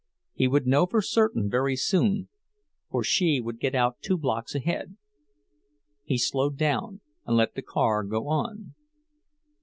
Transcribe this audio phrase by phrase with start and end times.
[0.33, 2.27] He would know for certain very soon,
[2.89, 4.97] for she would get out two blocks ahead.
[6.03, 8.73] He slowed down, and let the car go on.